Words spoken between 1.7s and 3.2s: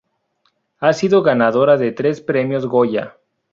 de tres premios Goya.